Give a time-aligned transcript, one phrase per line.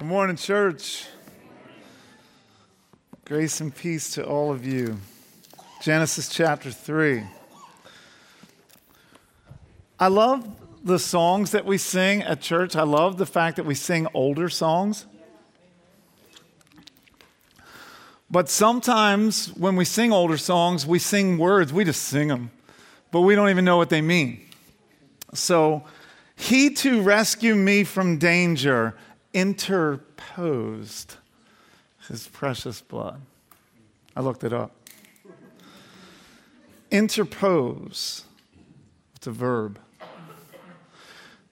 [0.00, 1.04] Good morning, church.
[3.26, 4.96] Grace and peace to all of you.
[5.82, 7.22] Genesis chapter 3.
[9.98, 10.48] I love
[10.82, 12.76] the songs that we sing at church.
[12.76, 15.04] I love the fact that we sing older songs.
[18.30, 22.52] But sometimes when we sing older songs, we sing words, we just sing them,
[23.10, 24.40] but we don't even know what they mean.
[25.34, 25.84] So,
[26.36, 28.94] he to rescue me from danger
[29.32, 31.16] interposed
[32.08, 33.20] his precious blood.
[34.16, 34.72] I looked it up.
[36.90, 38.24] Interpose,
[39.14, 39.78] it's a verb.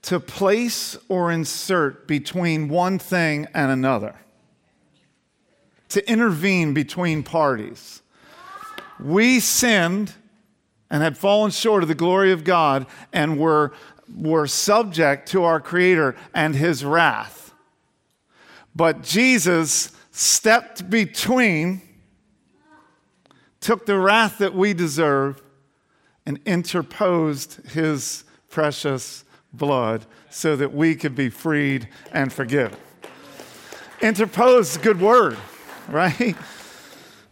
[0.03, 4.17] To place or insert between one thing and another,
[5.91, 8.03] to intervene between parties.
[8.98, 10.15] We sinned
[10.91, 13.73] and had fallen short of the glory of God and were,
[14.17, 17.48] were subject to our Creator and His wrath.
[18.79, 21.83] But Jesus stepped between,
[23.59, 25.43] took the wrath that we deserve,
[26.25, 32.79] and interposed His precious blood so that we could be freed and forgiven.
[34.01, 35.37] Interposed good word,
[35.89, 36.37] right?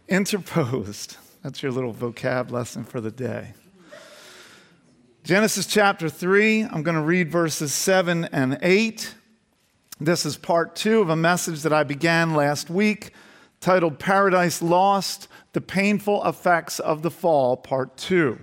[0.09, 1.15] Interposed.
[1.43, 3.53] That's your little vocab lesson for the day.
[5.23, 9.13] Genesis chapter 3, I'm going to read verses 7 and 8.
[9.99, 13.13] This is part two of a message that I began last week
[13.59, 18.39] titled Paradise Lost The Painful Effects of the Fall, part two.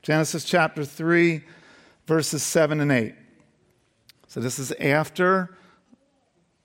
[0.00, 1.42] Genesis chapter 3,
[2.06, 3.14] verses 7 and 8.
[4.26, 5.54] So this is after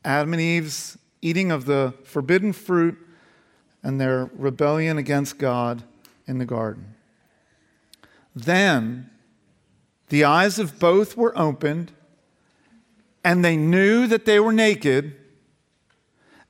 [0.06, 2.98] Adam and Eve's eating of the forbidden fruit
[3.84, 5.84] and their rebellion against God
[6.26, 6.96] in the garden.
[8.34, 9.10] Then
[10.08, 11.92] the eyes of both were opened,
[13.24, 15.16] and they knew that they were naked,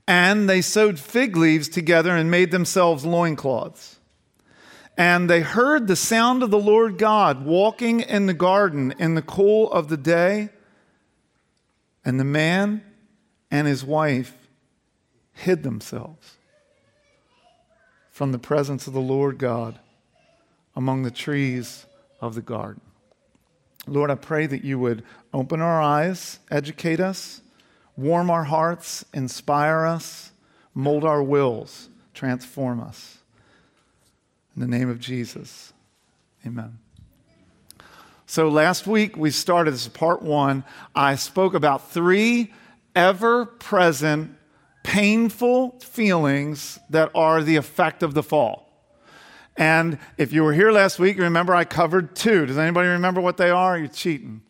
[0.08, 4.00] and they sewed fig leaves together and made themselves loincloths.
[4.98, 9.21] And they heard the sound of the Lord God walking in the garden in the
[9.21, 10.49] cool of the day,
[12.04, 12.83] and the man
[13.49, 14.36] and his wife
[15.33, 16.37] hid themselves
[18.11, 19.80] from the presence of the Lord God
[20.76, 21.86] among the trees
[22.20, 22.81] of the garden.
[23.87, 25.03] Lord, I pray that you would
[25.33, 27.42] open our eyes, educate us,
[27.97, 30.31] warm our hearts, inspire us,
[30.73, 33.17] mold our wills, transform us.
[34.55, 35.73] In the name of Jesus,
[36.45, 36.77] amen.
[38.25, 40.63] So last week we started, this is part one.
[40.95, 42.53] I spoke about three
[42.95, 44.37] ever present
[44.83, 48.70] painful feelings that are the effect of the fall.
[49.58, 52.45] And if you were here last week, remember I covered two.
[52.45, 53.78] Does anybody remember what they are?
[53.78, 54.42] You're cheating.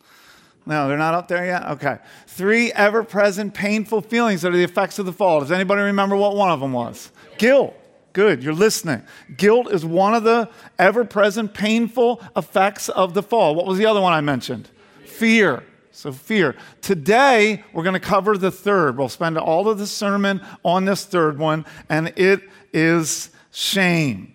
[0.64, 1.64] No, they're not up there yet?
[1.70, 1.98] Okay.
[2.28, 5.40] Three ever present painful feelings that are the effects of the fall.
[5.40, 7.10] Does anybody remember what one of them was?
[7.38, 7.74] Guilt.
[8.12, 9.02] Good, you're listening.
[9.36, 13.54] Guilt is one of the ever present painful effects of the fall.
[13.54, 14.68] What was the other one I mentioned?
[15.06, 15.64] Fear.
[15.92, 16.56] So, fear.
[16.80, 18.98] Today, we're going to cover the third.
[18.98, 22.42] We'll spend all of the sermon on this third one, and it
[22.72, 24.31] is shame.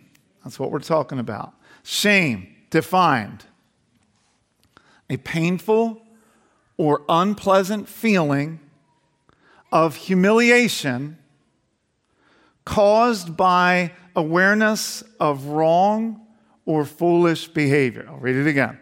[0.47, 1.53] That's what we're talking about.
[1.83, 3.43] Shame, defined
[5.09, 6.01] a painful
[6.77, 8.61] or unpleasant feeling
[9.73, 11.17] of humiliation
[12.63, 16.25] caused by awareness of wrong
[16.65, 18.05] or foolish behavior.
[18.07, 18.79] I'll read it again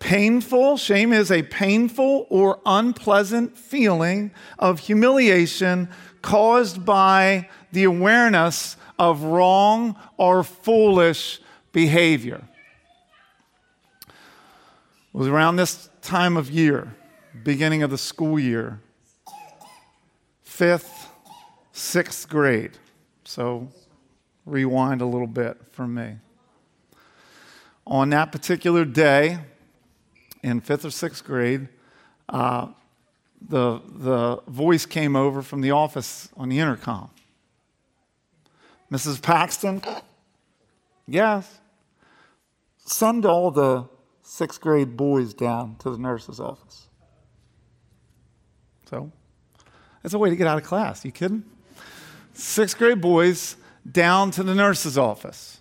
[0.00, 5.88] painful, shame is a painful or unpleasant feeling of humiliation
[6.22, 11.40] caused by the awareness of wrong or foolish
[11.72, 12.42] behavior.
[14.06, 14.12] It
[15.12, 16.94] was around this time of year,
[17.44, 18.80] beginning of the school year,
[20.42, 21.08] fifth,
[21.72, 22.72] sixth grade.
[23.24, 23.68] So
[24.44, 26.16] rewind a little bit for me.
[27.86, 29.38] On that particular day,
[30.42, 31.68] in fifth or sixth grade,
[32.28, 32.68] uh,
[33.40, 37.10] the, the voice came over from the office on the intercom.
[38.90, 39.20] Mrs.
[39.20, 39.82] Paxton?
[41.06, 41.58] Yes.
[42.78, 43.88] Send all the
[44.22, 46.86] sixth grade boys down to the nurse's office.
[48.88, 49.12] So,
[50.02, 51.04] that's a way to get out of class.
[51.04, 51.44] You kidding?
[52.32, 53.56] Sixth grade boys
[53.90, 55.60] down to the nurse's office.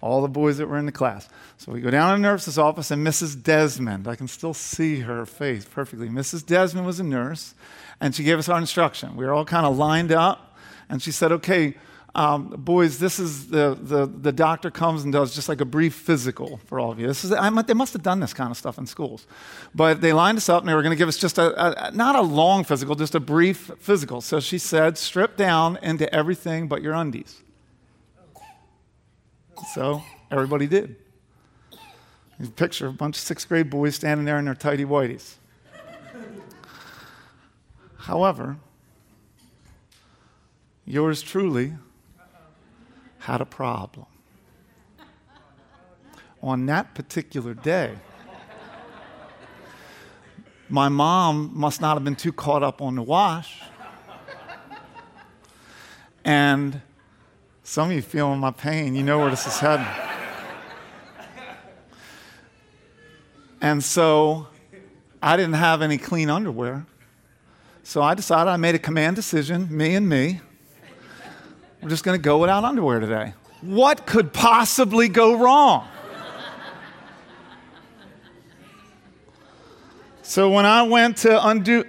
[0.00, 1.28] All the boys that were in the class.
[1.56, 3.42] So we go down to the nurse's office, and Mrs.
[3.42, 6.08] Desmond, I can still see her face perfectly.
[6.08, 6.46] Mrs.
[6.46, 7.54] Desmond was a nurse,
[8.00, 9.16] and she gave us our instruction.
[9.16, 10.56] We were all kind of lined up,
[10.88, 11.74] and she said, Okay,
[12.18, 15.94] um, boys, this is the, the, the doctor comes and does just like a brief
[15.94, 17.06] physical for all of you.
[17.06, 19.24] This is, I, they must have done this kind of stuff in schools.
[19.72, 21.92] But they lined us up and they were going to give us just a, a,
[21.92, 24.20] not a long physical, just a brief physical.
[24.20, 27.40] So she said, strip down into everything but your undies.
[29.72, 30.96] So everybody did.
[32.40, 35.34] You picture a bunch of sixth grade boys standing there in their tidy whities.
[37.96, 38.56] However,
[40.84, 41.74] yours truly
[43.18, 44.06] had a problem.
[46.42, 47.96] On that particular day,
[50.68, 53.60] my mom must not have been too caught up on the wash.
[56.24, 56.80] And
[57.62, 59.86] some of you feeling my pain, you know where this is heading.
[63.60, 64.46] And so
[65.22, 66.86] I didn't have any clean underwear.
[67.82, 70.40] So I decided I made a command decision, me and me.
[71.80, 73.34] We're just going to go without underwear today.
[73.60, 75.86] What could possibly go wrong?
[80.22, 81.84] So when I went to undo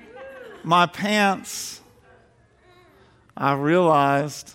[0.63, 1.81] my pants,
[3.35, 4.53] I realized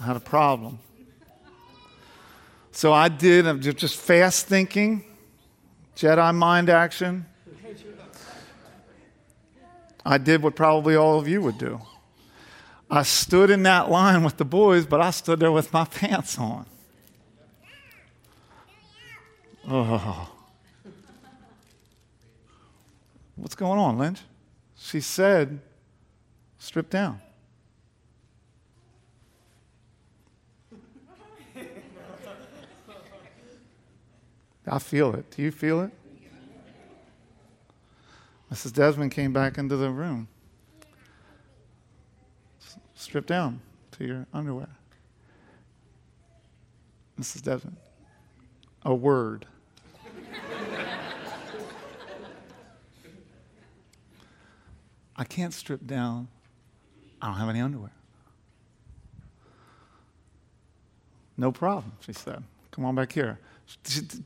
[0.00, 0.78] I had a problem.
[2.72, 5.04] So I did just fast thinking,
[5.96, 7.26] Jedi mind action.
[10.06, 11.80] I did what probably all of you would do.
[12.90, 16.38] I stood in that line with the boys, but I stood there with my pants
[16.38, 16.66] on.
[19.68, 20.30] Oh.
[23.36, 24.20] What's going on, Lynch?
[24.76, 25.60] She said,
[26.58, 27.20] strip down.
[34.66, 35.30] I feel it.
[35.30, 35.90] Do you feel it?
[38.52, 38.72] Mrs.
[38.72, 40.28] Desmond came back into the room.
[43.14, 43.60] Strip down
[43.92, 44.70] to your underwear.
[47.16, 47.42] Mrs.
[47.42, 47.76] Desmond,
[48.82, 49.46] a word.
[55.16, 56.26] I can't strip down.
[57.22, 57.92] I don't have any underwear.
[61.36, 62.42] No problem, she said.
[62.72, 63.38] Come on back here.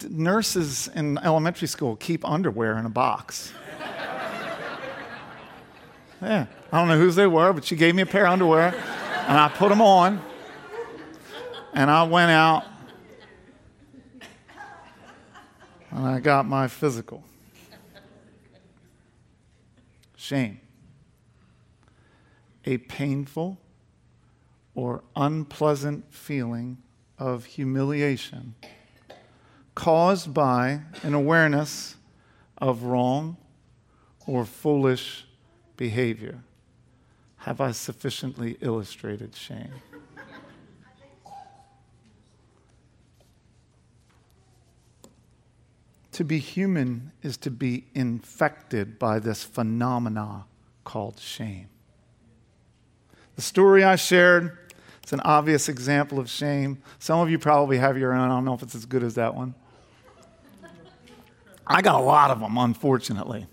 [0.09, 3.53] Nurses in elementary school keep underwear in a box.
[6.21, 8.75] Yeah, I don't know whose they were, but she gave me a pair of underwear,
[8.75, 10.21] and I put them on,
[11.75, 12.65] and I went out,
[15.91, 17.23] and I got my physical.
[20.17, 20.61] Shame.
[22.65, 23.59] A painful
[24.75, 26.79] or unpleasant feeling
[27.17, 28.57] of humiliation
[29.77, 31.97] caused by an awareness
[32.59, 33.37] of wrong
[34.27, 35.28] or foolish
[35.79, 36.43] behavior?
[37.39, 39.73] Have I sufficiently illustrated shame?
[46.13, 50.45] to be human is to be infected by this phenomena
[50.83, 51.69] called shame.
[53.37, 54.59] The story I shared,
[55.01, 56.83] it's an obvious example of shame.
[56.99, 58.21] Some of you probably have your own.
[58.21, 59.55] I don't know if it's as good as that one.
[61.65, 63.47] I got a lot of them, unfortunately.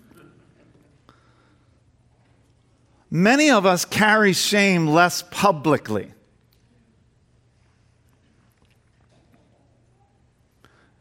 [3.10, 6.12] Many of us carry shame less publicly.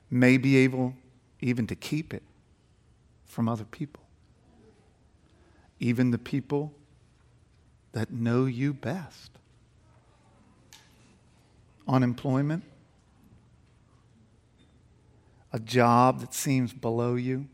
[0.09, 0.93] May be able
[1.41, 2.23] even to keep it
[3.25, 4.03] from other people,
[5.79, 6.71] even the people
[7.91, 9.31] that know you best.
[11.87, 12.63] Unemployment,
[15.51, 17.47] a job that seems below you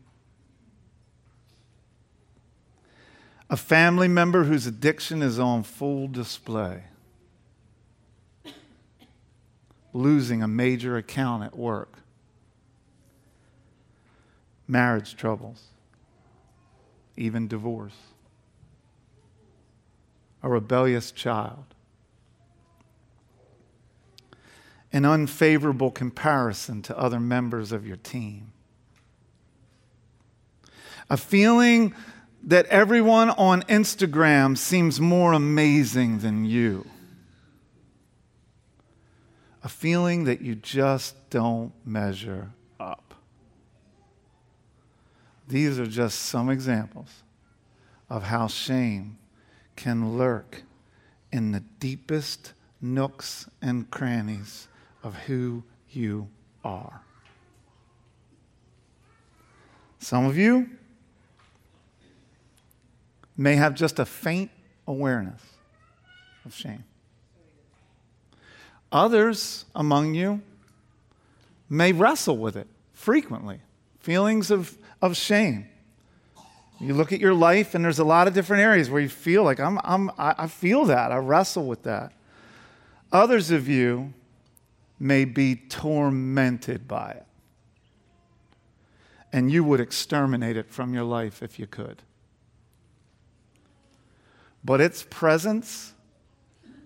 [3.52, 6.84] a family member whose addiction is on full display,
[9.92, 11.98] losing a major account at work,
[14.66, 15.64] marriage troubles,
[17.14, 17.98] even divorce,
[20.42, 21.66] a rebellious child,
[24.94, 28.50] an unfavorable comparison to other members of your team,
[31.10, 31.94] a feeling
[32.44, 36.86] that everyone on Instagram seems more amazing than you.
[39.62, 43.14] A feeling that you just don't measure up.
[45.46, 47.22] These are just some examples
[48.10, 49.18] of how shame
[49.76, 50.62] can lurk
[51.30, 54.66] in the deepest nooks and crannies
[55.02, 56.28] of who you
[56.64, 57.02] are.
[60.00, 60.68] Some of you
[63.36, 64.50] may have just a faint
[64.86, 65.40] awareness
[66.44, 66.84] of shame.
[68.90, 70.42] Others among you
[71.68, 73.60] may wrestle with it frequently,
[74.00, 75.66] feelings of, of shame.
[76.78, 79.44] You look at your life, and there's a lot of different areas where you feel
[79.44, 81.12] like, I'm, I'm, I feel that.
[81.12, 82.12] I wrestle with that.
[83.12, 84.12] Others of you
[84.98, 87.26] may be tormented by it.
[89.32, 92.02] And you would exterminate it from your life if you could.
[94.64, 95.94] But its presence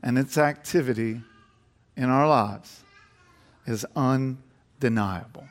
[0.02, 1.21] and its activity
[1.97, 2.83] in our lives
[3.66, 5.47] is undeniable.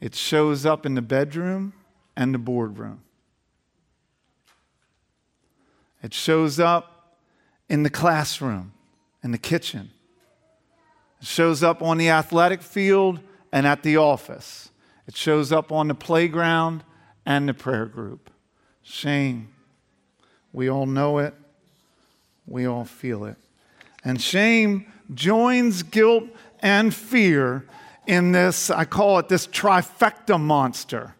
[0.00, 1.72] It shows up in the bedroom
[2.16, 3.00] and the boardroom.
[6.02, 7.16] It shows up
[7.68, 8.72] in the classroom,
[9.22, 9.90] in the kitchen.
[11.20, 13.20] It shows up on the athletic field
[13.50, 14.68] and at the office.
[15.06, 16.84] It shows up on the playground
[17.24, 18.30] and the prayer group.
[18.82, 19.53] Shame.
[20.54, 21.34] We all know it.
[22.46, 23.36] We all feel it.
[24.04, 26.24] And shame joins guilt
[26.60, 27.66] and fear
[28.06, 31.14] in this, I call it this trifecta monster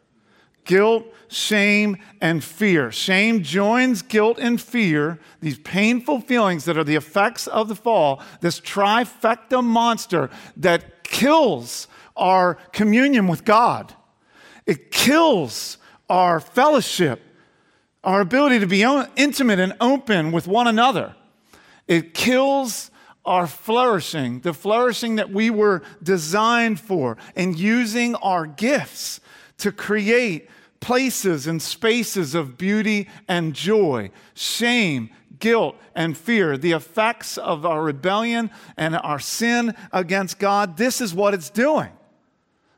[0.65, 2.91] guilt, shame, and fear.
[2.91, 8.23] Shame joins guilt and fear, these painful feelings that are the effects of the fall,
[8.41, 11.87] this trifecta monster that kills
[12.17, 13.95] our communion with God.
[14.65, 15.77] It kills
[16.09, 17.21] our fellowship,
[18.05, 18.83] our ability to be
[19.17, 21.15] intimate and open with one another.
[21.89, 22.91] It kills
[23.25, 29.21] our flourishing, the flourishing that we were designed for, and using our gifts
[29.59, 30.49] to create
[30.81, 35.09] places and spaces of beauty and joy, shame,
[35.39, 40.77] guilt, and fear, the effects of our rebellion and our sin against God.
[40.77, 41.91] This is what it's doing.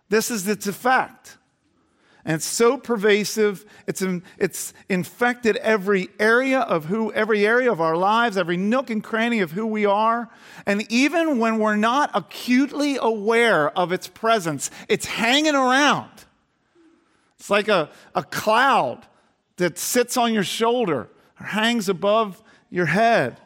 [0.08, 1.38] This is its effect.
[2.26, 7.80] And it's so pervasive, it's, in, it's infected every area of who, every area of
[7.80, 10.28] our lives, every nook and cranny of who we are.
[10.66, 16.10] And even when we're not acutely aware of its presence, it's hanging around.
[17.38, 19.06] It's like a, a cloud
[19.58, 21.08] that sits on your shoulder
[21.40, 23.40] or hangs above your head.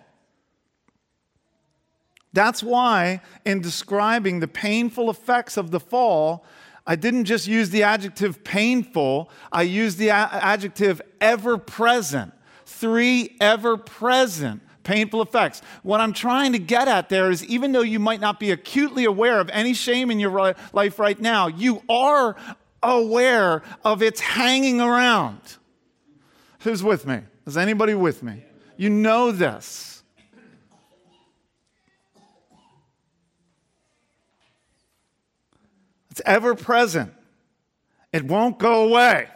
[2.32, 6.46] That's why, in describing the painful effects of the fall,
[6.87, 12.32] I didn't just use the adjective painful, I used the a- adjective ever present.
[12.66, 15.62] Three ever present painful effects.
[15.82, 19.04] What I'm trying to get at there is even though you might not be acutely
[19.04, 22.37] aware of any shame in your life right now, you are
[22.82, 25.40] aware of its hanging around.
[26.60, 27.20] Who's with me?
[27.46, 28.44] Is anybody with me?
[28.76, 30.00] You know this.
[36.11, 37.12] It's ever present.
[38.12, 39.29] It won't go away.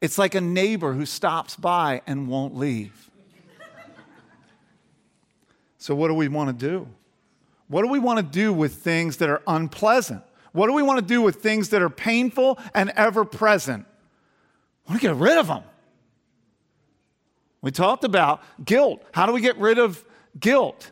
[0.00, 3.10] It's like a neighbor who stops by and won't leave.
[5.78, 6.88] So, what do we want to do?
[7.68, 10.22] What do we want to do with things that are unpleasant?
[10.52, 13.86] What do we want to do with things that are painful and ever present?
[14.86, 15.62] We want to get rid of them.
[17.60, 19.02] We talked about guilt.
[19.12, 20.04] How do we get rid of
[20.38, 20.90] guilt?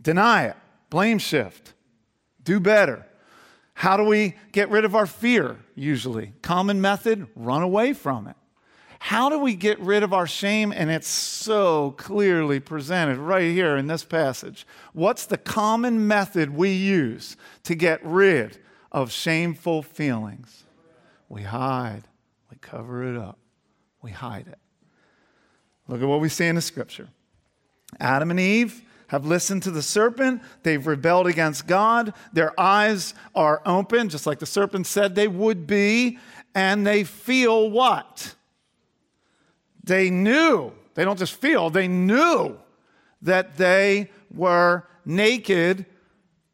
[0.00, 0.56] Deny it,
[0.88, 1.74] blame shift,
[2.42, 3.06] do better.
[3.80, 6.34] How do we get rid of our fear, usually?
[6.42, 8.36] Common method run away from it.
[8.98, 10.70] How do we get rid of our shame?
[10.70, 14.66] And it's so clearly presented right here in this passage.
[14.92, 18.58] What's the common method we use to get rid
[18.92, 20.64] of shameful feelings?
[21.30, 22.02] We hide,
[22.50, 23.38] we cover it up,
[24.02, 24.58] we hide it.
[25.88, 27.08] Look at what we see in the scripture
[27.98, 30.40] Adam and Eve have listened to the serpent.
[30.62, 32.14] They've rebelled against God.
[32.32, 36.18] Their eyes are open, just like the serpent said they would be.
[36.54, 38.36] And they feel what?
[39.82, 42.56] They knew, they don't just feel, they knew
[43.22, 45.86] that they were naked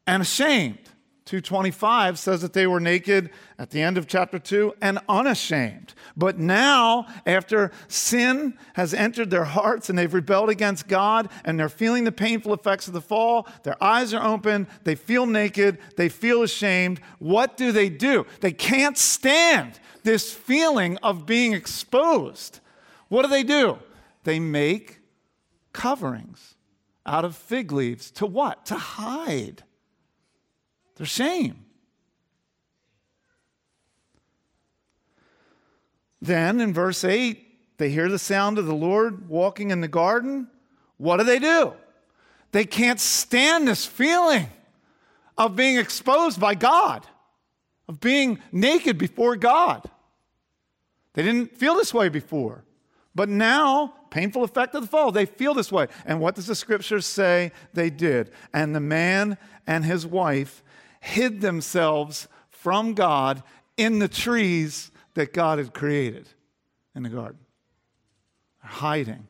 [0.07, 0.86] and ashamed.
[1.27, 3.29] 225 says that they were naked
[3.59, 5.93] at the end of chapter 2 and unashamed.
[6.15, 11.67] But now, after sin has entered their hearts and they've rebelled against God and they're
[11.67, 16.07] feeling the painful effects of the fall, their eyes are open, they feel naked, they
[16.07, 17.01] feel ashamed.
[17.19, 18.25] What do they do?
[18.39, 22.61] They can't stand this feeling of being exposed.
[23.09, 23.79] What do they do?
[24.23, 24.99] They make
[25.73, 26.55] coverings
[27.05, 28.65] out of fig leaves to what?
[28.67, 29.63] To hide
[30.97, 31.65] their shame.
[36.21, 40.47] Then in verse 8, they hear the sound of the Lord walking in the garden.
[40.97, 41.73] What do they do?
[42.51, 44.47] They can't stand this feeling
[45.37, 47.05] of being exposed by God,
[47.87, 49.89] of being naked before God.
[51.13, 52.63] They didn't feel this way before.
[53.13, 55.87] But now, painful effect of the fall, they feel this way.
[56.05, 58.31] And what does the scripture say they did?
[58.53, 60.63] And the man and his wife
[60.99, 63.43] hid themselves from God
[63.75, 66.27] in the trees that God had created
[66.95, 67.39] in the garden.
[68.61, 69.27] They're hiding.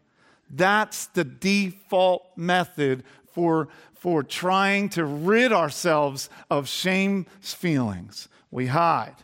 [0.49, 8.29] That's the default method for, for trying to rid ourselves of shame feelings.
[8.49, 9.15] We hide.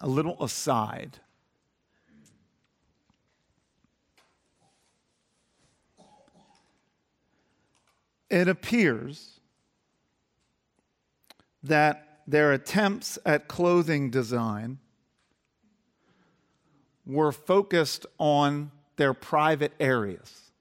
[0.00, 1.18] a little aside.
[8.30, 9.40] It appears
[11.62, 14.78] that their attempts at clothing design
[17.04, 20.52] were focused on their private areas.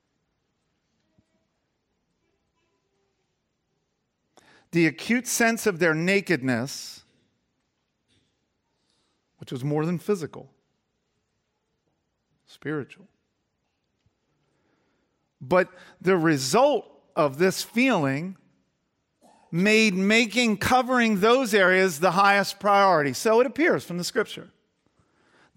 [4.72, 7.00] The acute sense of their nakedness
[9.40, 10.50] which was more than physical,
[12.46, 13.08] spiritual.
[15.42, 15.70] But
[16.02, 16.86] the result
[17.20, 18.38] of this feeling
[19.52, 23.12] made making covering those areas the highest priority.
[23.12, 24.50] So it appears from the scripture.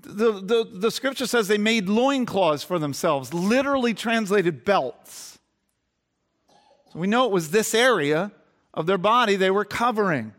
[0.00, 5.38] The, the, the scripture says they made loincloths for themselves, literally translated belts.
[6.92, 8.32] So we know it was this area
[8.74, 10.34] of their body they were covering.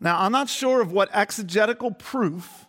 [0.00, 2.64] Now, I'm not sure of what exegetical proof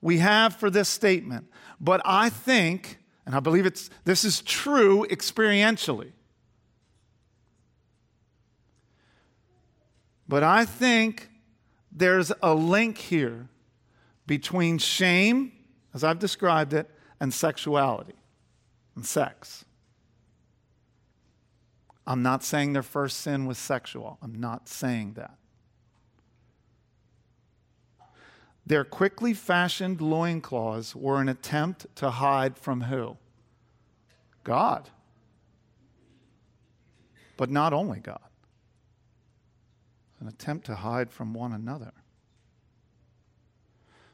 [0.00, 1.46] we have for this statement,
[1.78, 6.12] but I think, and I believe it's, this is true experientially.
[10.28, 11.28] But I think
[11.90, 13.48] there's a link here
[14.26, 15.52] between shame,
[15.92, 16.88] as I've described it,
[17.20, 18.14] and sexuality
[18.94, 19.64] and sex.
[22.06, 24.18] I'm not saying their first sin was sexual.
[24.22, 25.36] I'm not saying that.
[28.66, 33.16] Their quickly fashioned loincloths were an attempt to hide from who?
[34.42, 34.90] God.
[37.36, 38.18] But not only God,
[40.20, 41.92] an attempt to hide from one another.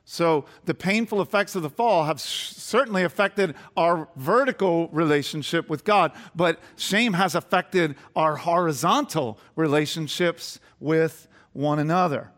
[0.05, 6.13] So, the painful effects of the fall have certainly affected our vertical relationship with God,
[6.35, 12.33] but shame has affected our horizontal relationships with one another.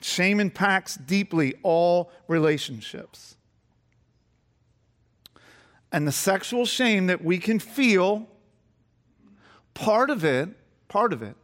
[0.00, 3.36] Shame impacts deeply all relationships.
[5.90, 8.26] And the sexual shame that we can feel,
[9.74, 10.48] part of it,
[10.88, 11.36] part of it,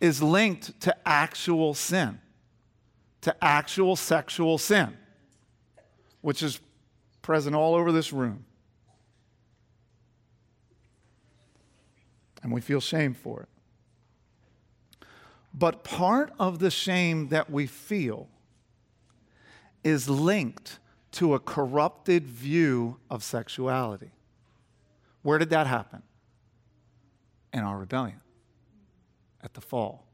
[0.00, 2.20] is linked to actual sin,
[3.22, 4.96] to actual sexual sin,
[6.20, 6.60] which is
[7.22, 8.44] present all over this room.
[12.42, 13.48] And we feel shame for it.
[15.58, 18.28] But part of the shame that we feel
[19.82, 20.78] is linked
[21.12, 24.12] to a corrupted view of sexuality.
[25.22, 26.02] Where did that happen?
[27.52, 28.20] In our rebellion,
[29.42, 30.06] at the fall.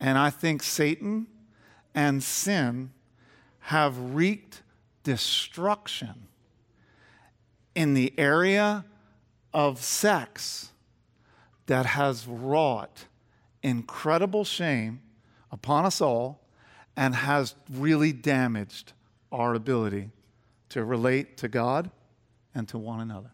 [0.00, 1.28] And I think Satan
[1.94, 2.90] and sin
[3.60, 4.62] have wreaked
[5.04, 6.26] destruction
[7.74, 8.84] in the area
[9.52, 10.72] of sex
[11.66, 13.04] that has wrought
[13.62, 15.00] incredible shame
[15.50, 16.40] upon us all
[16.96, 18.92] and has really damaged
[19.32, 20.10] our ability
[20.70, 21.90] to relate to God
[22.54, 23.30] and to one another.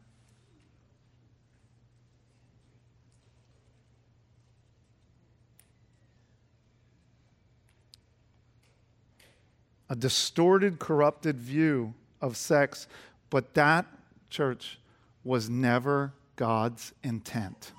[9.89, 12.89] A distorted, corrupted view of sex,
[13.31, 13.87] but that,
[14.31, 14.79] church,
[15.23, 17.73] was never God's intent.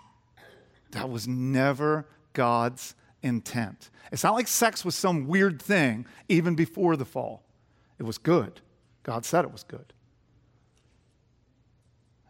[0.92, 2.06] That was never
[2.38, 3.90] God's intent.
[4.12, 7.42] It's not like sex was some weird thing even before the fall.
[7.98, 8.62] It was good.
[9.02, 9.92] God said it was good.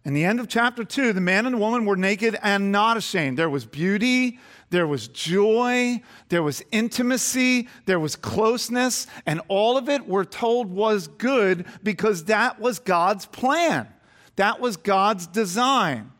[0.05, 2.95] In the end of chapter 2, the man and the woman were naked and not
[2.95, 3.37] ashamed.
[3.37, 4.39] There was beauty,
[4.69, 10.71] there was joy, there was intimacy, there was closeness, and all of it we're told
[10.71, 13.89] was good because that was God's plan.
[14.37, 16.13] That was God's design.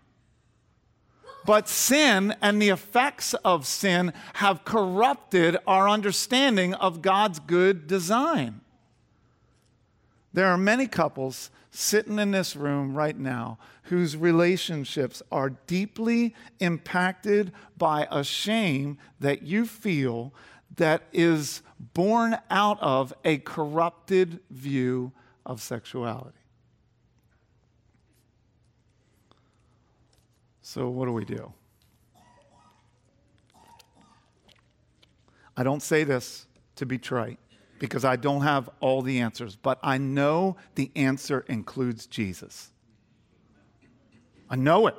[1.47, 8.59] But sin and the effects of sin have corrupted our understanding of God's good design.
[10.33, 17.53] There are many couples sitting in this room right now whose relationships are deeply impacted
[17.77, 20.33] by a shame that you feel
[20.75, 21.61] that is
[21.93, 25.13] born out of a corrupted view
[25.45, 26.36] of sexuality.
[30.69, 31.53] So, what do we do?
[35.55, 37.39] I don't say this to be trite
[37.79, 42.69] because I don't have all the answers, but I know the answer includes Jesus.
[44.49, 44.95] I know it.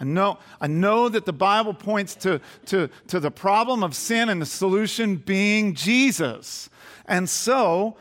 [0.00, 4.28] I know, I know that the Bible points to, to, to the problem of sin
[4.28, 6.68] and the solution being Jesus.
[7.06, 7.96] And so,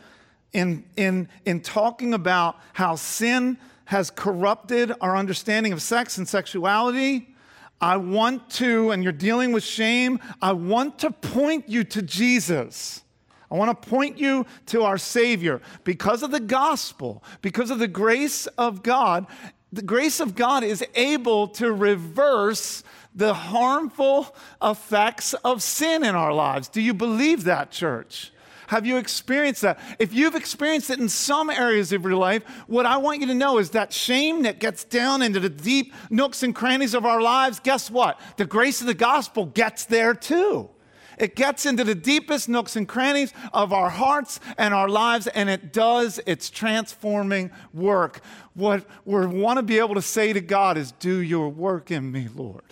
[0.52, 7.36] in, in, in talking about how sin has corrupted our understanding of sex and sexuality,
[7.82, 13.04] I want to, and you're dealing with shame, I want to point you to Jesus.
[13.52, 15.62] I want to point you to our Savior.
[15.84, 19.28] Because of the gospel, because of the grace of God,
[19.72, 26.34] the grace of God is able to reverse the harmful effects of sin in our
[26.34, 26.68] lives.
[26.68, 28.32] Do you believe that, church?
[28.68, 29.80] Have you experienced that?
[30.00, 33.36] If you've experienced it in some areas of your life, what I want you to
[33.36, 37.22] know is that shame that gets down into the deep nooks and crannies of our
[37.22, 38.20] lives, guess what?
[38.38, 40.70] The grace of the gospel gets there too.
[41.18, 45.48] It gets into the deepest nooks and crannies of our hearts and our lives, and
[45.50, 48.22] it does its transforming work.
[48.56, 52.12] What we want to be able to say to God is, Do your work in
[52.12, 52.64] me, Lord.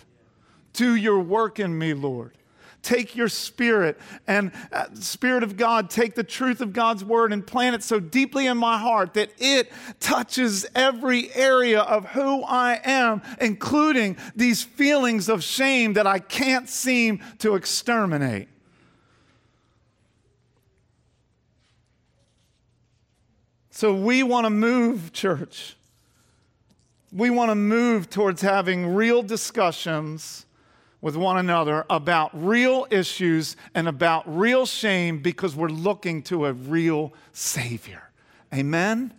[0.72, 2.36] Do your work in me, Lord
[2.82, 7.46] take your spirit and uh, spirit of god take the truth of god's word and
[7.46, 12.80] plant it so deeply in my heart that it touches every area of who i
[12.84, 18.48] am including these feelings of shame that i can't seem to exterminate.
[23.70, 25.76] So we want to move church.
[27.12, 30.46] We want to move towards having real discussions
[31.02, 36.52] with one another about real issues and about real shame because we're looking to a
[36.54, 38.08] real Savior.
[38.54, 39.12] Amen?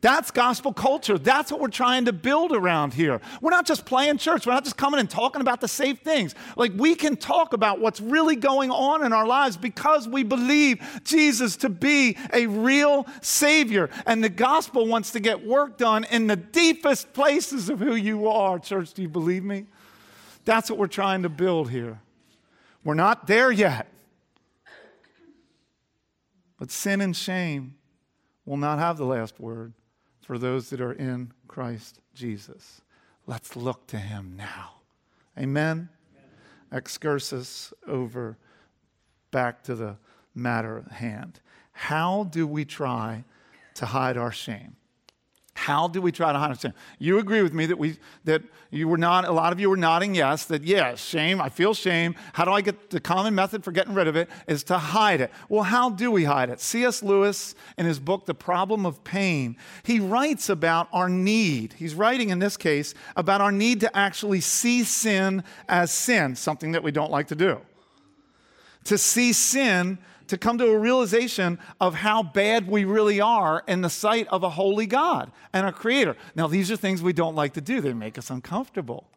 [0.00, 1.18] That's gospel culture.
[1.18, 3.20] That's what we're trying to build around here.
[3.40, 4.46] We're not just playing church.
[4.46, 6.36] We're not just coming and talking about the safe things.
[6.56, 10.80] Like we can talk about what's really going on in our lives because we believe
[11.02, 13.90] Jesus to be a real Savior.
[14.06, 18.28] And the gospel wants to get work done in the deepest places of who you
[18.28, 18.60] are.
[18.60, 19.66] Church, do you believe me?
[20.48, 22.00] That's what we're trying to build here.
[22.82, 23.86] We're not there yet.
[26.58, 27.74] But sin and shame
[28.46, 29.74] will not have the last word
[30.22, 32.80] for those that are in Christ Jesus.
[33.26, 34.76] Let's look to him now.
[35.36, 35.90] Amen.
[36.16, 36.30] Amen.
[36.72, 38.38] Excursus over
[39.30, 39.98] back to the
[40.34, 41.40] matter at hand.
[41.72, 43.24] How do we try
[43.74, 44.76] to hide our shame?
[45.68, 46.72] How do we try to understand?
[46.98, 49.76] You agree with me that we that you were not a lot of you were
[49.76, 52.14] nodding yes that yes shame I feel shame.
[52.32, 55.20] How do I get the common method for getting rid of it is to hide
[55.20, 55.30] it.
[55.50, 56.62] Well, how do we hide it?
[56.62, 57.02] C.S.
[57.02, 61.74] Lewis in his book The Problem of Pain he writes about our need.
[61.74, 66.72] He's writing in this case about our need to actually see sin as sin, something
[66.72, 67.60] that we don't like to do.
[68.84, 73.80] To see sin to come to a realization of how bad we really are in
[73.80, 76.16] the sight of a holy God and a creator.
[76.34, 79.08] Now, these are things we don't like to do, they make us uncomfortable.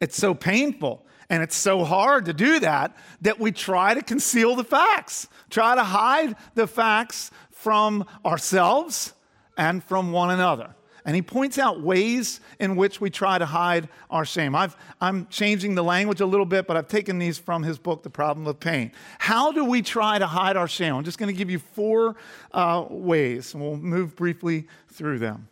[0.00, 4.54] It's so painful and it's so hard to do that that we try to conceal
[4.54, 9.14] the facts, try to hide the facts from ourselves
[9.56, 10.74] and from one another.
[11.04, 14.54] And he points out ways in which we try to hide our shame.
[14.54, 14.70] i
[15.02, 18.10] am changing the language a little bit, but I've taken these from his book, The
[18.10, 18.90] Problem of Pain.
[19.18, 20.94] How do we try to hide our shame?
[20.94, 22.16] I'm just going to give you four
[22.52, 25.48] uh, ways, and we'll move briefly through them.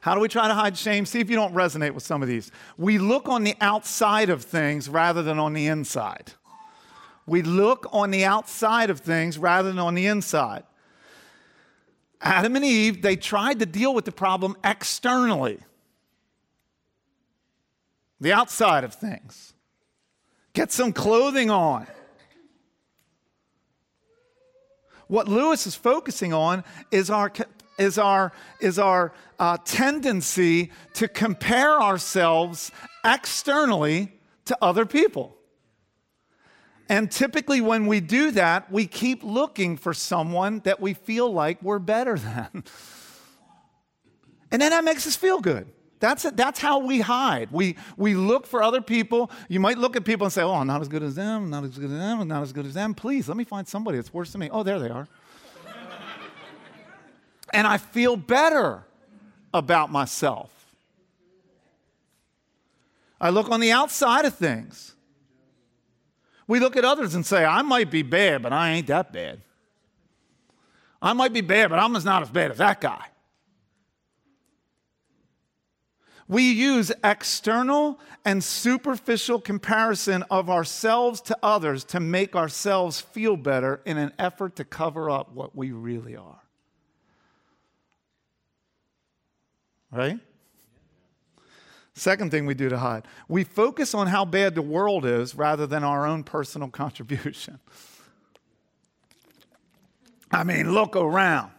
[0.00, 1.06] How do we try to hide shame?
[1.06, 2.50] See if you don't resonate with some of these.
[2.76, 6.32] We look on the outside of things rather than on the inside.
[7.26, 10.62] We look on the outside of things rather than on the inside.
[12.20, 15.58] Adam and Eve, they tried to deal with the problem externally,
[18.20, 19.52] the outside of things.
[20.54, 21.86] Get some clothing on.
[25.08, 27.32] What Lewis is focusing on is our,
[27.78, 32.72] is our, is our uh, tendency to compare ourselves
[33.04, 34.12] externally
[34.46, 35.35] to other people.
[36.88, 41.60] And typically, when we do that, we keep looking for someone that we feel like
[41.62, 42.64] we're better than.
[44.52, 45.66] and then that makes us feel good.
[45.98, 46.22] That's.
[46.22, 47.50] That's how we hide.
[47.50, 49.30] We, we look for other people.
[49.48, 51.64] You might look at people and say, Oh, I'm not as good as them, not
[51.64, 52.94] as good as them, not as good as them.
[52.94, 54.50] Please, let me find somebody that's worse than me.
[54.52, 55.08] Oh, there they are.
[57.52, 58.84] and I feel better
[59.54, 60.52] about myself.
[63.20, 64.95] I look on the outside of things.
[66.46, 69.40] We look at others and say, I might be bad, but I ain't that bad.
[71.02, 73.04] I might be bad, but I'm not as bad as that guy.
[76.28, 83.80] We use external and superficial comparison of ourselves to others to make ourselves feel better
[83.84, 86.42] in an effort to cover up what we really are.
[89.92, 90.18] Right?
[91.96, 95.66] Second thing we do to hide, we focus on how bad the world is rather
[95.66, 97.58] than our own personal contribution.
[100.30, 101.52] I mean, look around.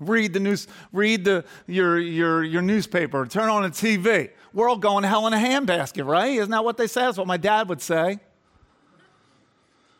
[0.00, 4.30] Read the news, read the, your, your, your newspaper, turn on the TV.
[4.54, 6.32] All going to hell in a handbasket, right?
[6.32, 7.02] Isn't that what they say?
[7.02, 8.18] That's what my dad would say.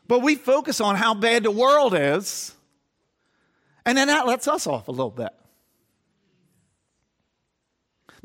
[0.07, 2.55] But we focus on how bad the world is,
[3.87, 5.31] and then that lets us off a little bit.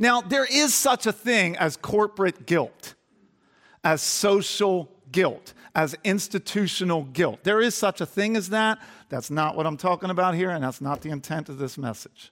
[0.02, 2.96] Now, there is such a thing as corporate guilt,
[3.84, 7.44] as social guilt, as institutional guilt.
[7.44, 8.80] There is such a thing as that.
[9.10, 12.32] That's not what I'm talking about here, and that's not the intent of this message.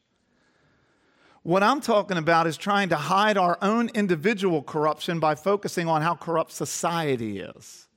[1.44, 6.02] What I'm talking about is trying to hide our own individual corruption by focusing on
[6.02, 7.90] how corrupt society is,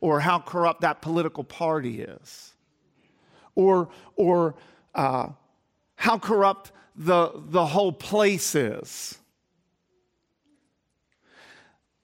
[0.00, 2.52] or how corrupt that political party is,
[3.54, 4.56] or, or
[4.96, 5.28] uh,
[5.94, 9.18] how corrupt the, the whole place is.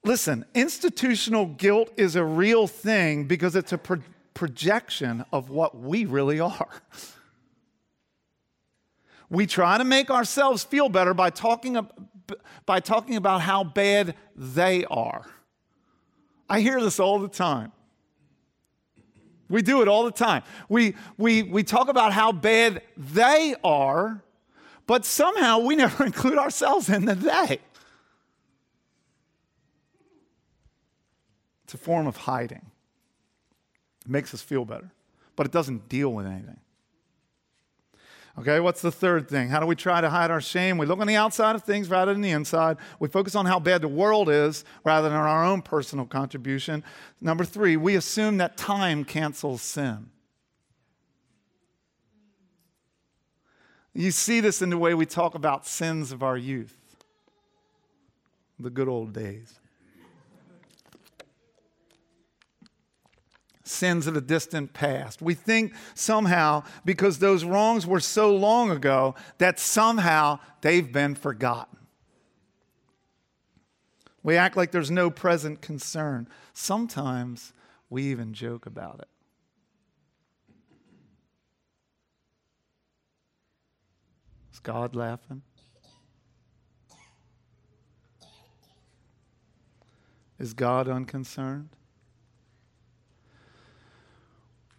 [0.02, 6.06] Listen, institutional guilt is a real thing because it's a pro- projection of what we
[6.06, 6.68] really are.
[9.28, 11.86] We try to make ourselves feel better by talking,
[12.66, 15.24] by talking about how bad they are.
[16.48, 17.70] I hear this all the time.
[19.48, 20.42] We do it all the time.
[20.68, 24.22] We, we, we talk about how bad they are,
[24.90, 27.60] but somehow we never include ourselves in the they.
[31.62, 32.72] It's a form of hiding.
[34.04, 34.90] It makes us feel better,
[35.36, 36.58] but it doesn't deal with anything.
[38.36, 39.48] Okay, what's the third thing?
[39.48, 40.76] How do we try to hide our shame?
[40.76, 42.76] We look on the outside of things rather than the inside.
[42.98, 46.82] We focus on how bad the world is rather than our own personal contribution.
[47.20, 50.10] Number three, we assume that time cancels sin.
[53.94, 56.76] You see this in the way we talk about sins of our youth,
[58.58, 59.60] the good old days.
[63.70, 65.22] sins of the distant past.
[65.22, 71.78] We think somehow, because those wrongs were so long ago, that somehow they've been forgotten.
[74.22, 76.28] We act like there's no present concern.
[76.52, 77.52] Sometimes
[77.88, 79.08] we even joke about it.
[84.60, 85.40] Is God laughing?
[90.38, 91.70] Is God unconcerned?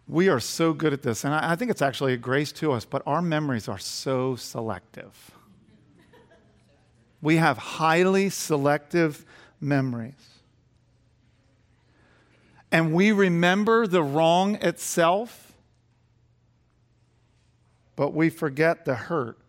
[0.06, 2.84] We are so good at this, and I, think it's actually a grace to us,
[2.84, 5.32] but our memories are so selective.
[7.20, 9.24] We have highly selective
[9.60, 10.14] memories.
[12.70, 15.54] And we remember the wrong itself,
[17.96, 19.41] but we forget the hurt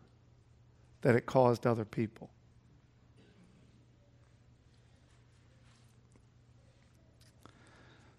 [1.04, 2.30] that it caused other people.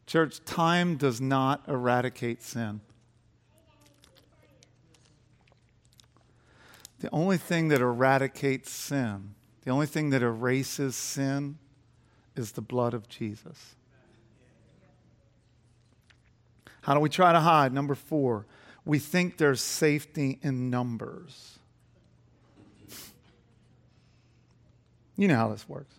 [0.06, 2.80] Church, time does not eradicate sin.
[7.00, 11.58] The only thing that eradicates sin, the only thing that erases sin,
[12.36, 13.74] is the blood of Jesus.
[16.82, 17.72] How do we try to hide?
[17.72, 18.46] Number four,
[18.84, 21.58] we think there's safety in numbers.
[25.16, 25.94] You know how this works.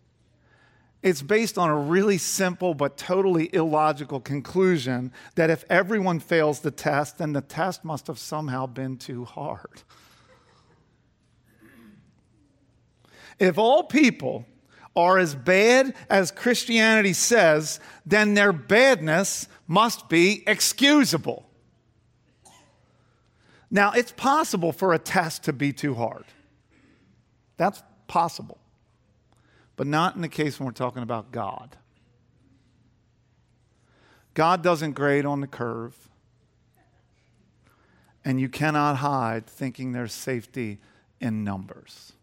[1.01, 6.71] It's based on a really simple but totally illogical conclusion that if everyone fails the
[6.71, 9.83] test, then the test must have somehow been too hard.
[13.37, 14.47] If all people
[14.95, 21.47] are as bad as Christianity says, then their badness must be excusable.
[23.69, 26.25] Now, it's possible for a test to be too hard.
[27.57, 28.57] That's possible
[29.75, 31.77] but not in the case when we're talking about God.
[34.33, 35.95] God doesn't grade on the curve,
[38.23, 40.79] and you cannot hide thinking there's safety
[41.21, 42.13] in numbers.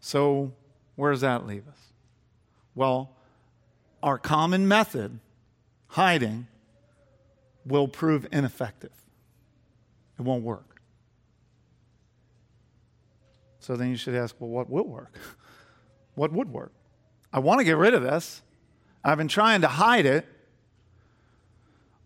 [0.00, 0.52] So,
[0.96, 1.92] where does that leave us?
[2.74, 3.10] Well,
[4.02, 5.20] our common method,
[5.88, 6.46] hiding,
[7.66, 8.92] will prove ineffective.
[10.18, 10.69] It won't work.
[13.70, 15.16] So then you should ask, well, what will work?
[16.16, 16.72] what would work?
[17.32, 18.42] I want to get rid of this.
[19.04, 20.26] I've been trying to hide it.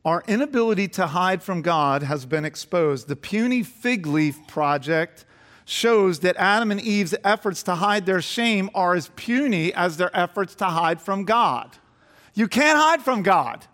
[0.05, 3.09] Our inability to hide from God has been exposed.
[3.09, 5.24] The puny fig leaf project
[5.64, 10.14] shows that Adam and Eve's efforts to hide their shame are as puny as their
[10.14, 11.79] efforts to hide from God.
[12.35, 13.64] You can't hide from God.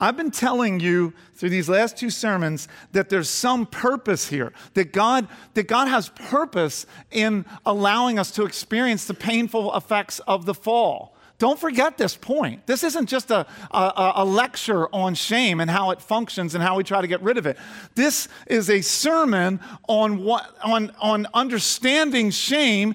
[0.00, 4.92] I've been telling you through these last two sermons that there's some purpose here, that
[4.92, 10.54] God, that God has purpose in allowing us to experience the painful effects of the
[10.54, 11.14] fall.
[11.40, 12.66] Don't forget this point.
[12.66, 16.76] This isn't just a, a, a, lecture on shame and how it functions and how
[16.76, 17.56] we try to get rid of it.
[17.94, 19.58] This is a sermon
[19.88, 22.94] on, what, on, on understanding shame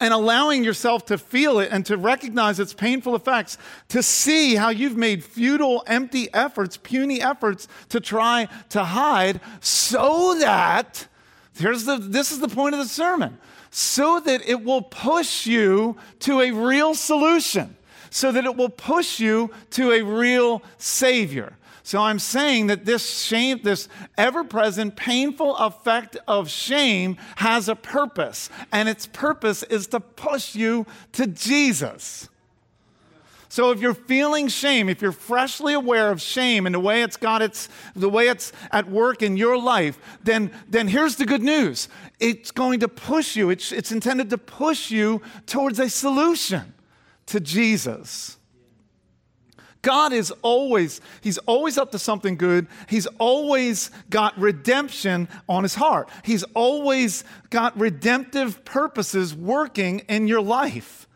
[0.00, 3.58] and allowing yourself to feel it and to recognize its painful effects,
[3.88, 10.38] to see how you've made futile, empty efforts, puny efforts to try to hide, so
[10.38, 11.08] that,
[11.58, 13.38] here's the, this is the point of the sermon,
[13.70, 17.76] so that it will push you to a real solution,
[18.10, 21.54] so that it will push you to a real Savior.
[21.88, 27.74] So I'm saying that this shame, this ever present painful effect of shame has a
[27.74, 32.28] purpose, and its purpose is to push you to Jesus.
[33.48, 37.16] So if you're feeling shame, if you're freshly aware of shame and the way it's
[37.16, 41.42] got its the way it's at work in your life, then then here's the good
[41.42, 41.88] news.
[42.20, 43.48] It's going to push you.
[43.48, 46.74] It's, it's intended to push you towards a solution
[47.28, 48.37] to Jesus.
[49.82, 52.66] God is always, He's always up to something good.
[52.88, 56.08] He's always got redemption on His heart.
[56.24, 61.07] He's always got redemptive purposes working in your life.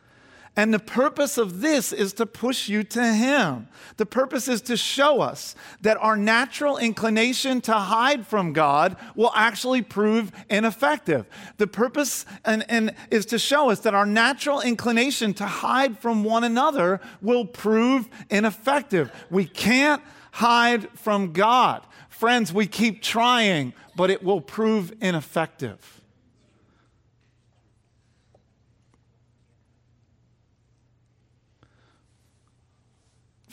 [0.55, 3.69] And the purpose of this is to push you to Him.
[3.97, 9.33] The purpose is to show us that our natural inclination to hide from God will
[9.35, 11.25] actually prove ineffective.
[11.57, 16.23] The purpose and, and is to show us that our natural inclination to hide from
[16.23, 19.11] one another will prove ineffective.
[19.31, 21.83] We can't hide from God.
[22.11, 26.02] Friends, we keep trying, but it will prove ineffective.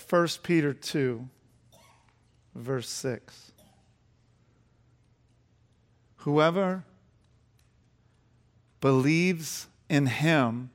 [0.09, 1.27] 1 Peter 2,
[2.55, 3.51] verse 6.
[6.17, 6.83] Whoever
[8.81, 10.71] believes in him,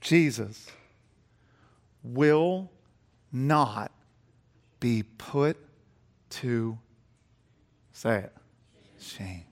[0.00, 0.68] Jesus,
[2.02, 2.70] will
[3.30, 3.92] not
[4.80, 5.58] be put
[6.30, 6.78] to,
[7.92, 8.32] say it,
[9.00, 9.44] shame.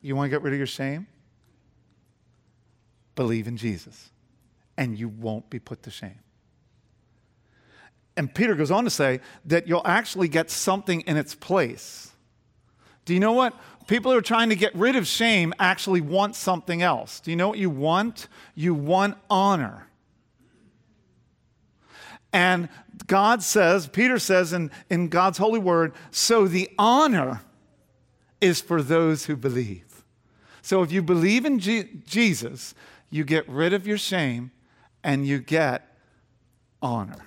[0.00, 1.06] You want to get rid of your shame?
[3.14, 4.10] Believe in Jesus
[4.76, 6.18] and you won't be put to shame.
[8.16, 12.12] And Peter goes on to say that you'll actually get something in its place.
[13.04, 13.54] Do you know what?
[13.86, 17.20] People who are trying to get rid of shame actually want something else.
[17.20, 18.28] Do you know what you want?
[18.54, 19.88] You want honor.
[22.32, 22.68] And
[23.06, 27.42] God says, Peter says in, in God's holy word, so the honor
[28.40, 30.04] is for those who believe.
[30.62, 32.74] So if you believe in G- Jesus,
[33.10, 34.50] you get rid of your shame
[35.04, 35.86] and you get
[36.82, 37.26] honor.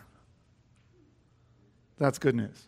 [1.98, 2.68] That's good news.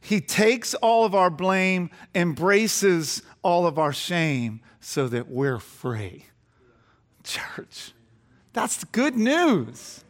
[0.00, 6.26] He takes all of our blame, embraces all of our shame so that we're free.
[7.24, 7.92] Church,
[8.52, 10.04] that's good news.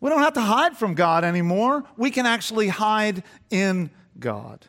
[0.00, 1.84] We don't have to hide from God anymore.
[1.96, 4.66] We can actually hide in God.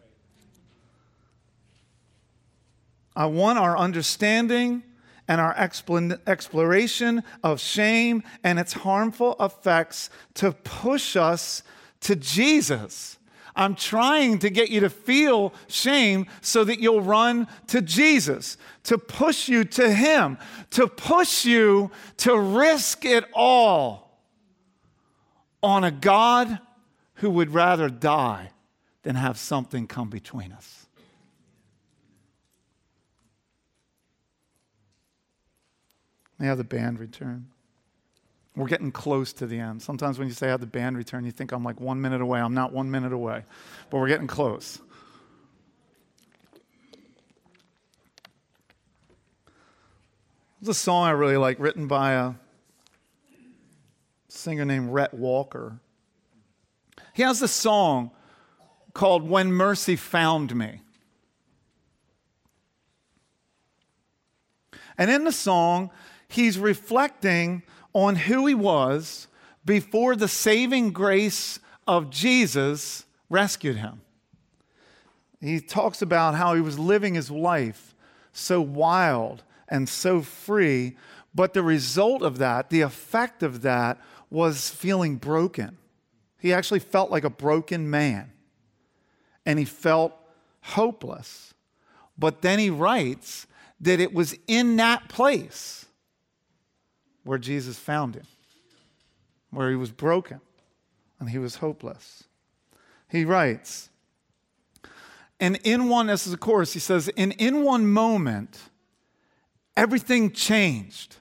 [3.15, 4.83] I want our understanding
[5.27, 11.63] and our exploration of shame and its harmful effects to push us
[12.01, 13.17] to Jesus.
[13.55, 18.97] I'm trying to get you to feel shame so that you'll run to Jesus, to
[18.97, 20.37] push you to Him,
[20.71, 24.19] to push you to risk it all
[25.61, 26.59] on a God
[27.15, 28.51] who would rather die
[29.03, 30.87] than have something come between us.
[36.39, 37.47] May have the band return.
[38.55, 39.81] We're getting close to the end.
[39.81, 42.39] Sometimes when you say have the band return, you think I'm like one minute away.
[42.39, 43.45] I'm not one minute away,
[43.89, 44.79] but we're getting close.
[50.61, 52.33] There's a song I really like written by a
[54.29, 55.79] singer named Rhett Walker.
[57.13, 58.11] He has a song
[58.93, 60.81] called When Mercy Found Me.
[64.97, 65.89] And in the song,
[66.33, 67.63] he's reflecting
[67.93, 69.27] on who he was
[69.65, 74.01] before the saving grace of Jesus rescued him.
[75.39, 77.93] He talks about how he was living his life
[78.31, 80.97] so wild and so free,
[81.35, 85.77] But the result of that, the effect of that, was feeling broken.
[86.39, 88.31] He actually felt like a broken man.
[89.45, 90.13] And he felt
[90.61, 91.53] hopeless.
[92.17, 93.47] But then he writes
[93.81, 95.82] that it was in that place
[97.23, 98.25] where Jesus found him,
[99.51, 100.41] where he was broken
[101.19, 102.25] and he was hopeless.
[103.09, 103.89] He writes,
[105.39, 108.59] and in one, this is a chorus, he says, and in one moment,
[109.75, 111.17] everything changed.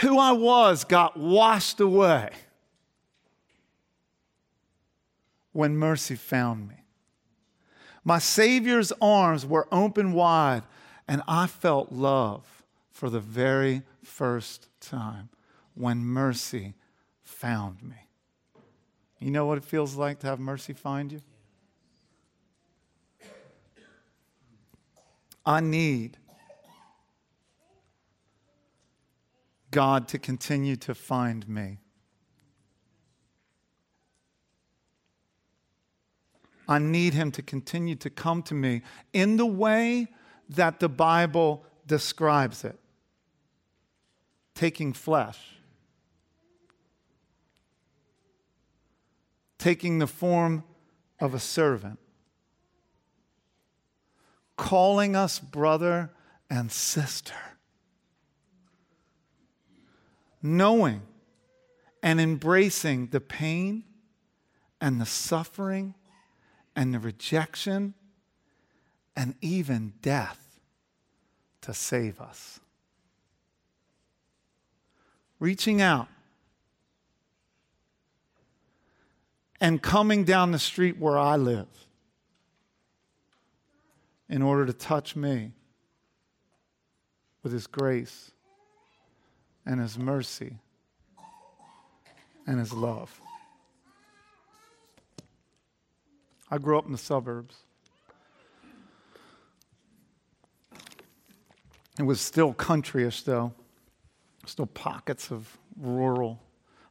[0.00, 2.30] Who I was got washed away
[5.52, 6.76] when mercy found me.
[8.04, 10.62] My Savior's arms were open wide,
[11.08, 12.57] and I felt love
[12.98, 15.28] for the very first time
[15.74, 16.74] when mercy
[17.22, 17.94] found me.
[19.20, 21.20] You know what it feels like to have mercy find you?
[25.46, 26.18] I need
[29.70, 31.78] God to continue to find me.
[36.66, 38.82] I need Him to continue to come to me
[39.12, 40.08] in the way
[40.48, 42.76] that the Bible describes it
[44.58, 45.38] taking flesh,
[49.56, 50.64] taking the form
[51.20, 51.96] of a servant,
[54.56, 56.10] calling us brother
[56.50, 57.36] and sister,
[60.42, 61.02] knowing
[62.02, 63.84] and embracing the pain
[64.80, 65.94] and the suffering
[66.74, 67.94] and the rejection
[69.14, 70.58] and even death
[71.60, 72.58] to save us.
[75.40, 76.08] Reaching out
[79.60, 81.68] and coming down the street where I live
[84.28, 85.52] in order to touch me
[87.42, 88.30] with His grace
[89.64, 90.58] and His mercy
[92.46, 93.20] and His love.
[96.50, 97.56] I grew up in the suburbs.
[101.98, 103.52] It was still countryish, though,
[104.48, 106.40] still pockets of rural.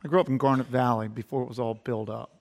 [0.04, 2.32] I grew up in Garnet Valley before it was all built up.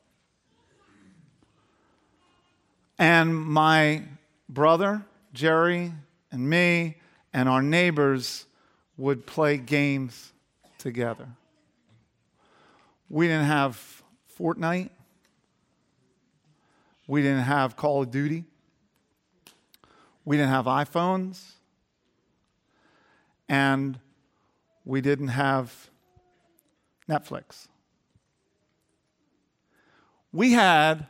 [2.98, 4.02] And my
[4.48, 5.92] brother, Jerry,
[6.30, 6.96] and me,
[7.32, 8.46] and our neighbors
[8.96, 10.32] would play games
[10.78, 11.28] together.
[13.08, 14.02] We didn't have
[14.38, 14.90] Fortnite.
[17.06, 18.44] We didn't have Call of Duty.
[20.24, 21.52] We didn't have iPhones.
[23.48, 23.98] And
[24.86, 25.90] we didn't have
[27.08, 27.66] Netflix.
[30.32, 31.06] We had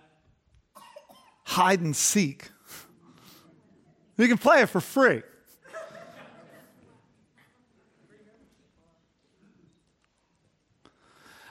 [1.44, 2.48] hide and seek.
[4.16, 5.22] You can play it for free.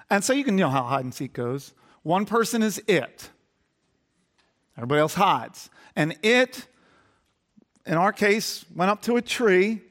[0.10, 1.74] And so you can know how hide and seek goes.
[2.04, 3.30] One person is it.
[4.78, 5.70] Everybody else hides.
[5.96, 6.68] And it,
[7.86, 9.82] in our case, went up to a tree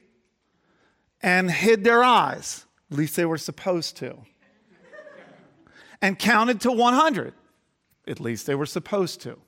[1.25, 2.65] and hid their eyes.
[2.91, 4.15] At least they were supposed to.
[5.99, 7.33] and counted to 100.
[8.07, 9.39] At least they were supposed to.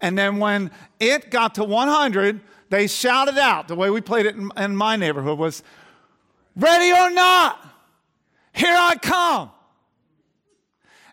[0.00, 2.40] And then when it got to 100,
[2.70, 3.68] they shouted out.
[3.68, 5.62] The way we played it in, in my neighborhood was,
[6.56, 7.62] Ready or not,
[8.54, 9.50] here I come.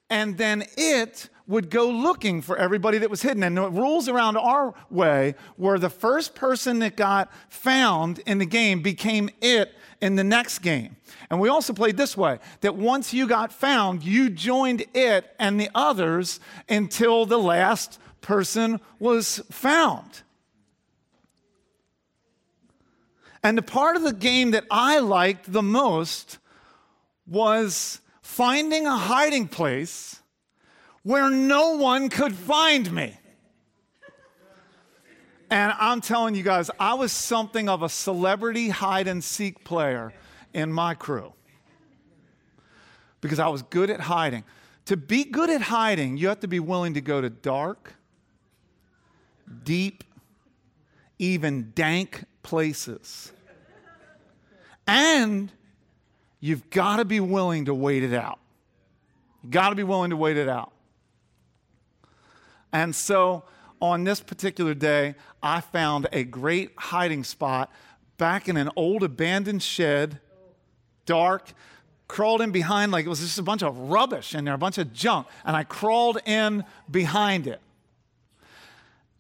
[0.10, 3.44] And then it would go looking for everybody that was hidden.
[3.44, 8.46] And the rules around our way were the first person that got found in the
[8.46, 10.96] game became it in the next game.
[11.30, 15.60] And we also played this way that once you got found, you joined it and
[15.60, 16.40] the others
[16.70, 20.24] until the last person was found.
[23.44, 26.38] And the part of the game that I liked the most
[27.28, 30.22] was finding a hiding place
[31.04, 33.18] where no one could find me.
[35.50, 40.12] And I'm telling you guys, I was something of a celebrity hide and seek player
[40.54, 41.34] in my crew
[43.22, 44.44] because I was good at hiding.
[44.86, 47.94] To be good at hiding, you have to be willing to go to dark,
[49.64, 50.04] deep,
[51.20, 53.32] even dank places.
[54.86, 55.52] And
[56.42, 58.40] you've got to be willing to wait it out.
[59.42, 60.73] You've got to be willing to wait it out.
[62.74, 63.44] And so
[63.80, 67.72] on this particular day, I found a great hiding spot
[68.18, 70.20] back in an old abandoned shed,
[71.06, 71.54] dark,
[72.08, 74.78] crawled in behind like it was just a bunch of rubbish in there, a bunch
[74.78, 75.28] of junk.
[75.46, 77.62] And I crawled in behind it.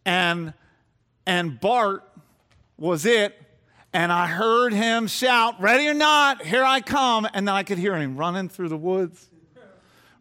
[0.06, 0.54] And,
[1.26, 2.04] and Bart
[2.78, 3.39] was it,
[3.93, 7.28] And I heard him shout, Ready or not, here I come.
[7.34, 9.30] And then I could hear him running through the woods,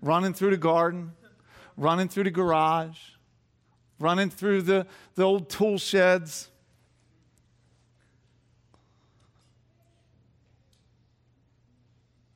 [0.02, 1.12] running through the garden,
[1.76, 2.98] running through the garage,
[4.02, 6.48] running through the, the old tool sheds.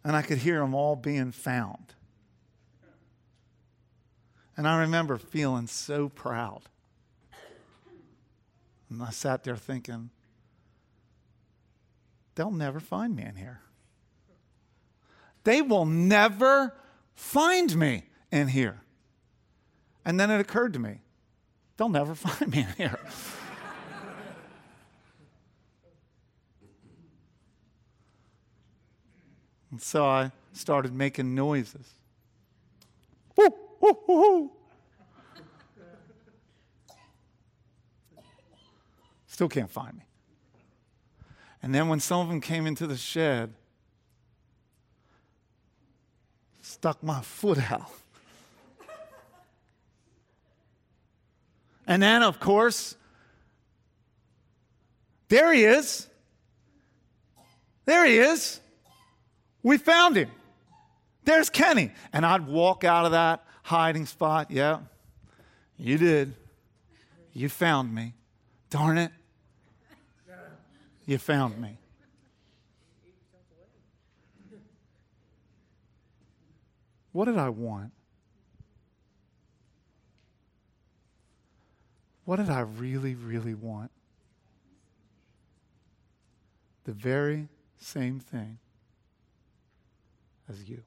[0.05, 1.95] And I could hear them all being found.
[4.57, 6.63] And I remember feeling so proud.
[8.89, 10.11] And I sat there thinking,
[12.37, 13.61] they'll never find me in here.
[15.43, 16.75] They will never
[17.15, 18.83] find me in here.
[20.05, 21.01] And then it occurred to me,
[21.77, 22.99] they'll never find me in here.
[29.71, 31.95] and so I started making noises.
[33.37, 33.49] Woo,
[33.81, 34.51] woo, woo, woo.
[39.27, 40.05] Still can't find me.
[41.63, 43.53] And then when some of them came into the shed,
[46.63, 47.91] stuck my foot out.
[51.87, 52.97] And then, of course,
[55.29, 56.09] there he is.
[57.85, 58.61] There he is.
[59.63, 60.31] We found him.
[61.25, 61.93] There's Kenny.
[62.13, 64.51] And I'd walk out of that hiding spot.
[64.51, 64.81] Yeah,
[65.77, 66.35] you did.
[67.33, 68.15] You found me.
[68.71, 69.13] Darn it.
[71.05, 71.79] You found me.
[77.13, 77.93] What did I want?
[82.27, 83.93] What did I really, really want?
[86.85, 87.49] The very
[87.79, 88.59] same thing
[90.49, 90.83] as you.